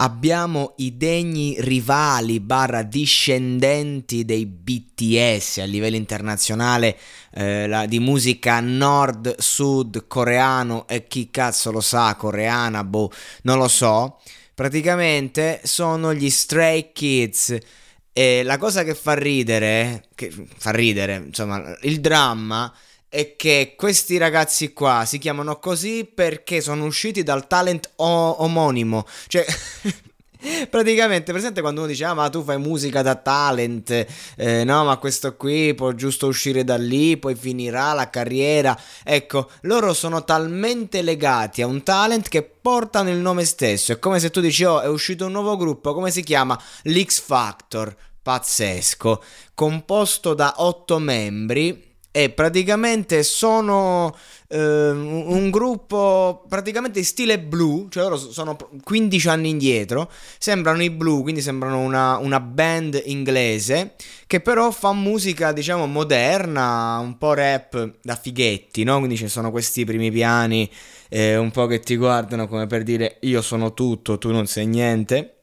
abbiamo 0.00 0.74
i 0.78 0.96
degni 0.96 1.56
rivali 1.58 2.40
barra 2.40 2.82
discendenti 2.82 4.24
dei 4.24 4.46
BTS 4.46 5.58
a 5.58 5.64
livello 5.64 5.96
internazionale 5.96 6.96
eh, 7.32 7.66
la, 7.66 7.86
di 7.86 7.98
musica 7.98 8.60
nord, 8.60 9.38
sud, 9.38 10.06
coreano 10.06 10.88
e 10.88 11.06
chi 11.06 11.30
cazzo 11.30 11.70
lo 11.70 11.80
sa, 11.80 12.14
coreana, 12.16 12.82
boh, 12.82 13.10
non 13.42 13.58
lo 13.58 13.68
so. 13.68 14.20
Praticamente 14.54 15.60
sono 15.64 16.12
gli 16.12 16.28
Stray 16.28 16.92
Kids. 16.92 17.56
E 18.12 18.42
la 18.42 18.58
cosa 18.58 18.82
che 18.82 18.94
fa 18.94 19.14
ridere, 19.14 20.04
che 20.14 20.34
fa 20.56 20.72
ridere, 20.72 21.22
insomma, 21.26 21.76
il 21.82 22.00
dramma 22.00 22.72
è 23.10 23.34
che 23.34 23.74
questi 23.76 24.18
ragazzi 24.18 24.72
qua 24.72 25.02
si 25.04 25.18
chiamano 25.18 25.58
così 25.58 26.04
perché 26.04 26.60
sono 26.60 26.84
usciti 26.84 27.24
dal 27.24 27.48
talent 27.48 27.90
o- 27.96 28.42
omonimo. 28.44 29.04
Cioè, 29.26 29.44
praticamente, 30.70 31.32
presente 31.32 31.60
quando 31.60 31.80
uno 31.80 31.90
dice, 31.90 32.04
ah, 32.04 32.14
ma 32.14 32.30
tu 32.30 32.44
fai 32.44 32.58
musica 32.58 33.02
da 33.02 33.16
talent, 33.16 34.06
eh, 34.36 34.62
no, 34.62 34.84
ma 34.84 34.96
questo 34.98 35.34
qui 35.34 35.74
può 35.74 35.90
giusto 35.90 36.28
uscire 36.28 36.62
da 36.62 36.76
lì, 36.76 37.16
poi 37.16 37.34
finirà 37.34 37.94
la 37.94 38.08
carriera. 38.10 38.78
Ecco, 39.02 39.50
loro 39.62 39.92
sono 39.92 40.22
talmente 40.22 41.02
legati 41.02 41.62
a 41.62 41.66
un 41.66 41.82
talent 41.82 42.28
che 42.28 42.42
portano 42.44 43.10
il 43.10 43.18
nome 43.18 43.44
stesso. 43.44 43.90
È 43.90 43.98
come 43.98 44.20
se 44.20 44.30
tu 44.30 44.40
dici, 44.40 44.62
oh, 44.62 44.80
è 44.80 44.86
uscito 44.86 45.26
un 45.26 45.32
nuovo 45.32 45.56
gruppo, 45.56 45.94
come 45.94 46.12
si 46.12 46.22
chiama? 46.22 46.56
L'X 46.84 47.20
Factor. 47.20 47.96
Pazzesco, 48.22 49.22
composto 49.54 50.34
da 50.34 50.56
otto 50.58 50.98
membri 50.98 51.89
e 52.12 52.30
praticamente 52.30 53.22
sono 53.22 54.14
eh, 54.48 54.90
un 54.90 55.48
gruppo 55.50 56.44
praticamente 56.48 56.98
in 56.98 57.04
stile 57.04 57.38
blu, 57.38 57.88
cioè 57.88 58.02
loro 58.02 58.16
sono 58.16 58.56
15 58.82 59.28
anni 59.28 59.50
indietro, 59.50 60.10
sembrano 60.38 60.82
i 60.82 60.90
blu, 60.90 61.22
quindi 61.22 61.40
sembrano 61.40 61.78
una, 61.78 62.18
una 62.18 62.40
band 62.40 63.00
inglese 63.04 63.94
che 64.26 64.40
però 64.40 64.70
fa 64.72 64.92
musica 64.92 65.52
diciamo 65.52 65.86
moderna, 65.86 66.98
un 66.98 67.16
po' 67.16 67.34
rap 67.34 67.94
da 68.02 68.16
fighetti, 68.16 68.82
no? 68.82 68.98
Quindi 68.98 69.16
ci 69.16 69.28
sono 69.28 69.50
questi 69.50 69.84
primi 69.84 70.10
piani 70.10 70.68
eh, 71.08 71.36
un 71.36 71.50
po' 71.50 71.66
che 71.66 71.80
ti 71.80 71.96
guardano 71.96 72.48
come 72.48 72.66
per 72.66 72.82
dire 72.82 73.18
io 73.20 73.40
sono 73.42 73.72
tutto, 73.72 74.18
tu 74.18 74.32
non 74.32 74.46
sei 74.46 74.66
niente 74.66 75.39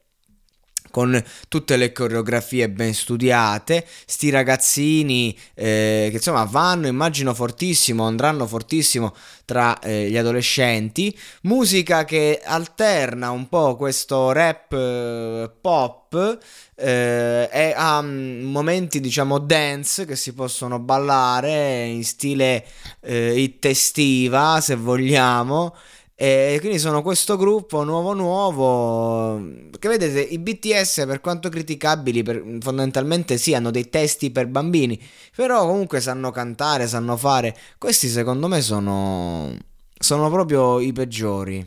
con 0.90 1.22
tutte 1.48 1.76
le 1.76 1.92
coreografie 1.92 2.68
ben 2.68 2.94
studiate, 2.94 3.86
sti 4.06 4.30
ragazzini 4.30 5.36
eh, 5.54 6.08
che 6.10 6.16
insomma 6.16 6.44
vanno, 6.44 6.86
immagino 6.86 7.34
fortissimo, 7.34 8.04
andranno 8.04 8.46
fortissimo 8.46 9.14
tra 9.44 9.78
eh, 9.80 10.10
gli 10.10 10.16
adolescenti, 10.16 11.16
musica 11.42 12.04
che 12.04 12.40
alterna 12.44 13.30
un 13.30 13.48
po' 13.48 13.76
questo 13.76 14.32
rap 14.32 14.72
eh, 14.72 15.50
pop 15.60 16.38
eh, 16.74 17.48
e 17.50 17.72
ha 17.76 18.00
mm, 18.02 18.44
momenti 18.44 19.00
diciamo 19.00 19.38
dance 19.38 20.04
che 20.04 20.16
si 20.16 20.32
possono 20.32 20.78
ballare 20.78 21.86
in 21.86 22.04
stile 22.04 22.64
eh, 23.00 23.40
hit 23.40 23.64
estiva 23.64 24.60
se 24.60 24.76
vogliamo 24.76 25.74
e 26.20 26.56
quindi 26.58 26.80
sono 26.80 27.00
questo 27.00 27.36
gruppo 27.36 27.84
nuovo 27.84 28.12
nuovo. 28.12 29.40
Che 29.78 29.88
vedete, 29.88 30.20
i 30.20 30.40
BTS 30.40 31.04
per 31.06 31.20
quanto 31.20 31.48
criticabili, 31.48 32.24
per, 32.24 32.42
fondamentalmente 32.58 33.38
sì, 33.38 33.54
hanno 33.54 33.70
dei 33.70 33.88
testi 33.88 34.32
per 34.32 34.48
bambini, 34.48 35.00
però 35.36 35.64
comunque 35.64 36.00
sanno 36.00 36.32
cantare, 36.32 36.88
sanno 36.88 37.16
fare. 37.16 37.56
Questi 37.78 38.08
secondo 38.08 38.48
me 38.48 38.60
sono, 38.62 39.56
sono 39.96 40.28
proprio 40.28 40.80
i 40.80 40.92
peggiori. 40.92 41.64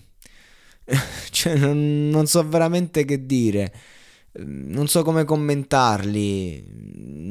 cioè, 1.32 1.56
non, 1.56 2.10
non 2.10 2.28
so 2.28 2.46
veramente 2.46 3.06
che 3.06 3.26
dire 3.26 3.72
non 4.34 4.88
so 4.88 5.04
come 5.04 5.26
commentarli. 5.26 6.64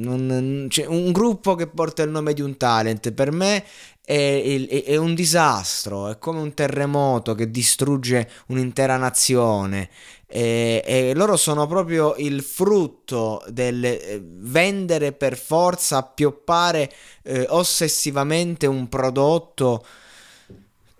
Non, 0.00 0.66
cioè, 0.70 0.86
un 0.86 1.12
gruppo 1.12 1.54
che 1.54 1.66
porta 1.66 2.02
il 2.02 2.10
nome 2.10 2.32
di 2.32 2.40
un 2.40 2.56
talent 2.56 3.12
per 3.12 3.32
me 3.32 3.64
è, 4.02 4.66
è, 4.68 4.84
è, 4.84 4.96
un 4.96 5.14
disastro, 5.14 6.08
è 6.08 6.18
come 6.18 6.40
un 6.40 6.54
terremoto 6.54 7.34
che 7.34 7.50
distrugge 7.50 8.28
un'intera 8.48 8.96
nazione. 8.96 9.88
E, 10.26 10.82
e 10.86 11.14
loro 11.14 11.36
sono 11.36 11.66
proprio 11.66 12.14
il 12.16 12.42
frutto 12.42 13.42
del 13.48 13.84
eh, 13.84 14.22
vendere 14.24 15.12
per 15.12 15.36
forza, 15.36 15.96
appioppare 15.98 16.90
eh, 17.24 17.46
ossessivamente 17.48 18.66
un 18.66 18.88
prodotto 18.88 19.84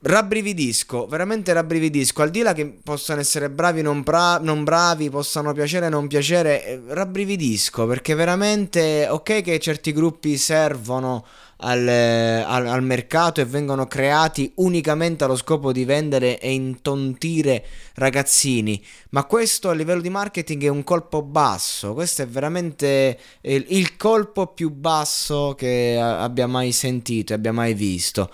rabbrividisco, 0.02 1.06
veramente 1.06 1.52
rabbrividisco. 1.52 2.22
Al 2.22 2.30
di 2.30 2.42
là 2.42 2.52
che 2.52 2.66
possano 2.66 3.20
essere 3.20 3.50
bravi 3.50 3.80
o 3.80 3.82
non, 3.82 4.02
bra- 4.02 4.38
non, 4.38 4.64
bravi, 4.64 5.10
possano 5.10 5.52
piacere 5.52 5.86
o 5.86 5.90
non 5.90 6.06
piacere, 6.06 6.64
eh, 6.64 6.80
rabbrividisco 6.86 7.86
perché 7.86 8.14
veramente 8.14 9.06
ok 9.08 9.42
che 9.42 9.58
certi 9.58 9.92
gruppi 9.92 10.36
servono 10.36 11.24
al, 11.62 11.86
al, 11.86 12.66
al, 12.66 12.82
mercato 12.82 13.42
e 13.42 13.44
vengono 13.44 13.86
creati 13.86 14.50
unicamente 14.56 15.24
allo 15.24 15.36
scopo 15.36 15.72
di 15.72 15.84
vendere 15.84 16.38
e 16.38 16.52
intontire 16.52 17.64
ragazzini, 17.96 18.82
ma 19.10 19.24
questo 19.24 19.68
a 19.68 19.74
livello 19.74 20.00
di 20.00 20.08
marketing 20.08 20.64
è 20.64 20.68
un 20.68 20.84
colpo 20.84 21.20
basso. 21.20 21.92
Questo 21.92 22.22
è 22.22 22.26
veramente 22.26 23.18
il, 23.42 23.66
il 23.68 23.96
colpo 23.98 24.46
più 24.46 24.70
basso 24.70 25.54
che 25.54 25.98
abbia 26.00 26.46
mai 26.46 26.72
sentito 26.72 27.32
e 27.32 27.36
abbia 27.36 27.52
mai 27.52 27.74
visto. 27.74 28.30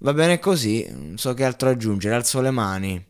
Va 0.00 0.12
bene 0.12 0.38
così, 0.38 0.86
non 0.90 1.16
so 1.16 1.32
che 1.34 1.44
altro 1.44 1.68
aggiungere, 1.70 2.14
alzo 2.14 2.40
le 2.40 2.50
mani. 2.50 3.09